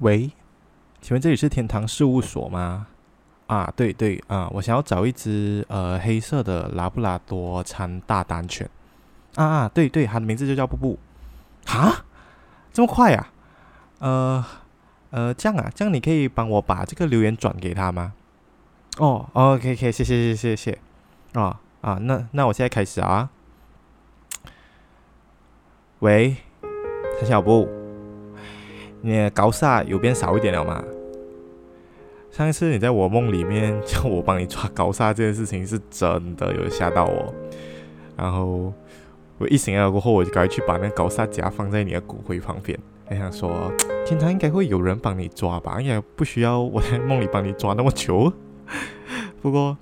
[0.00, 0.30] 喂，
[1.00, 2.88] 请问这里是天堂事务所吗？
[3.46, 8.68] 啊，对对啊，我想要找一只呃黑色的拉布拉多掺大丹犬。
[9.36, 10.98] 啊啊，对对，它的名字就叫布布。
[11.66, 12.04] 哈，
[12.72, 13.28] 这么快呀？
[13.98, 14.44] 呃
[15.10, 18.14] 呃，这样啊，这样你可以帮我把这个留言转给他吗？
[18.98, 20.78] 哦，OK OK，谢谢谢谢谢。
[21.34, 23.30] 啊啊，那那我现在开始啊。
[26.00, 26.36] 喂，
[27.18, 27.68] 陈小布，
[29.04, 30.82] 你的高煞有变少一点了吗？
[32.30, 37.34] 上一次你在我梦里面叫我帮你抓高煞这件事情是真的有吓到我，
[38.16, 38.72] 然后
[39.36, 43.70] 我一醒来过后，我就赶快去把那高煞夹放在你的骨灰旁边，还想说
[44.06, 48.32] 天堂应该会有人帮你抓吧，应该不需要我在梦里帮你抓那么久。
[49.42, 49.76] 不过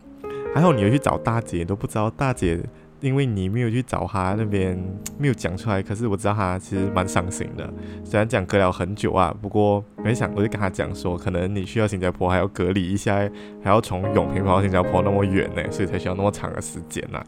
[0.53, 2.59] 还好你有去找大姐，都不知道大姐。
[3.03, 4.81] 因为你没有去找他那边，
[5.19, 7.69] 没有讲出来，可是我知道他其实蛮伤心的。
[8.05, 13.17] 虽然讲隔了很久啊，不过没想我就跟他讲说，可能你需要新加坡还要隔离一下，
[13.63, 17.21] 还要从永平跑到新加坡那么远呢，所以才需要那么长的时间呐。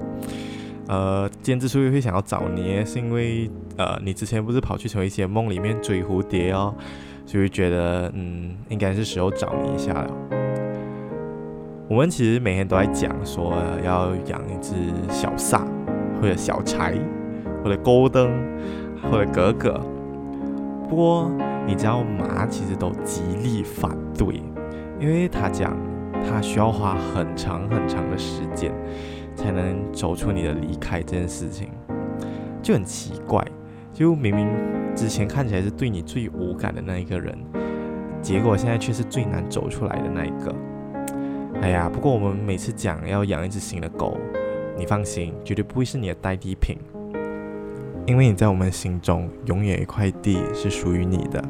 [0.86, 6.74] 呃，今天之所以会想要找你，是因为呃，你之前不是跑去从一些梦里面追蝴蝶哦，
[7.26, 10.43] 所以觉得嗯，应该是时候找你一下了。
[11.86, 13.52] 我们其实每天都在讲说
[13.84, 14.72] 要养一只
[15.10, 15.66] 小萨，
[16.18, 16.94] 或者小柴，
[17.62, 18.32] 或者勾登，
[19.02, 19.78] 或者格格。
[20.88, 21.30] 不过
[21.66, 24.42] 你知道妈其实都极力反对，
[24.98, 25.76] 因为他讲
[26.26, 28.72] 他需要花很长很长的时间
[29.36, 31.68] 才能走出你的离开这件事情，
[32.62, 33.44] 就很奇怪。
[33.92, 34.48] 就明明
[34.96, 37.38] 之前看起来是对你最无感的那一个人，
[38.22, 40.52] 结果现在却是最难走出来的那一个。
[41.64, 44.18] 哎呀，不过我们每次讲要养一只新的狗，
[44.76, 46.76] 你放心，绝对不会是你的代替品，
[48.04, 51.42] 因为你在我们心中永远一块地是属于你的。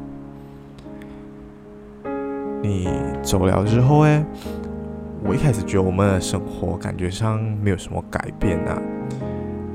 [2.63, 2.87] 你
[3.21, 4.25] 走了之后，哎，
[5.21, 8.81] 我一开始觉得我们的生活感觉上没有什么改变啊。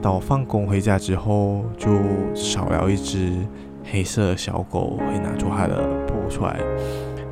[0.01, 1.91] 当我放工回家之后，就
[2.34, 3.31] 少了一只
[3.84, 6.59] 黑色的小狗会拿出它的布出来。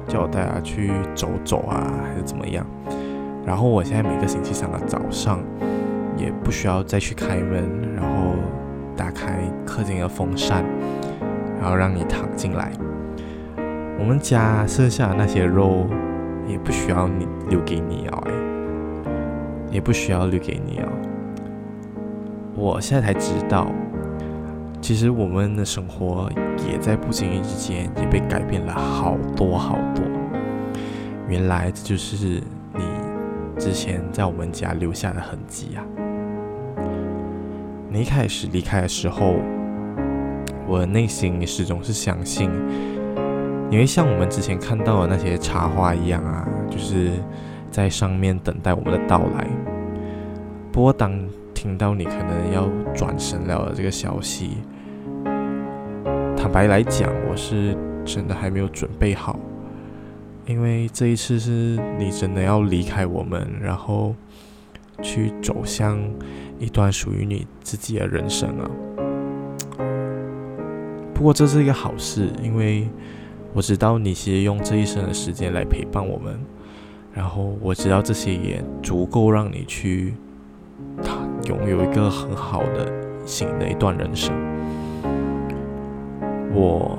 [0.09, 2.67] 叫我带他去走走啊，还是怎么样？
[3.47, 5.39] 然后我现在每个星期三的早上，
[6.17, 8.35] 也不需要再去开门，然后
[8.97, 10.65] 打开客厅的风扇，
[11.61, 12.73] 然后让你躺进来。
[13.99, 15.87] 我们家剩下的那些肉，
[16.47, 18.33] 也不需要你留给你哦，哎，
[19.71, 20.89] 也不需要留给你哦。
[22.55, 23.71] 我现在才知道。
[24.81, 26.31] 其实我们的生活
[26.69, 30.05] 也在不经意之间也被改变了好多好多。
[31.29, 32.43] 原来这就是
[32.75, 32.83] 你
[33.59, 35.85] 之前在我们家留下的痕迹啊！
[37.91, 39.35] 你一开始离开的时候，
[40.67, 42.51] 我的内心始终是相信
[43.71, 47.11] 你会像我们之前看到的那些插画一样啊，就是
[47.71, 49.47] 在上面等待我们的到来。
[50.73, 51.13] 不过当
[51.61, 54.59] 听到你可能要转身了的这个消息，
[56.37, 59.37] 坦白来讲，我是真的还没有准备好，
[60.47, 64.15] 因为这一次是你真的要离开我们，然后
[65.03, 65.99] 去走向
[66.61, 68.71] 一段属于你自己的人生啊。
[71.13, 72.89] 不过这是一个好事，因为
[73.53, 76.39] 我知道你其实用这一生的时间来陪伴我们，
[77.13, 80.15] 然后我知道这些也足够让你去。
[81.49, 82.93] 拥有一个很好的
[83.25, 84.35] 新的一段人生，
[86.53, 86.99] 我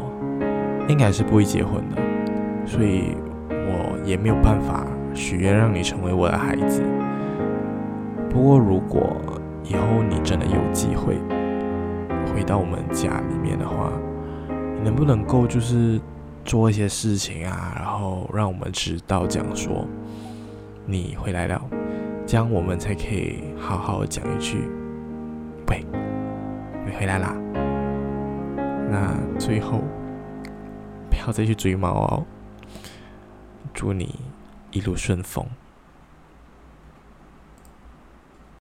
[0.88, 2.02] 应该是不会结婚的，
[2.66, 3.16] 所以
[3.52, 6.82] 我也没有办法许愿让你成为我的孩子。
[8.28, 9.16] 不过，如果
[9.64, 11.20] 以后你真的有机会
[12.34, 13.92] 回到我们家里面的话，
[14.50, 16.02] 你能不能够就是
[16.44, 19.86] 做一些事情啊，然后让我们知道，讲说
[20.88, 21.62] 你回来了。
[22.30, 24.60] 这样我们才可以好好讲一句
[25.68, 25.84] ：“喂，
[26.86, 27.36] 你回来啦。”
[28.88, 29.82] 那最后
[31.10, 32.24] 不要再去追猫哦。
[33.74, 34.14] 祝你
[34.70, 35.44] 一路顺风。